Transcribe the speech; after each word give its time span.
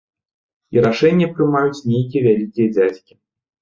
І 0.77 0.85
рашэнне 0.85 1.29
прымаюць 1.37 1.85
нейкія 1.93 2.21
вялікія 2.33 2.67
дзядзькі. 2.77 3.13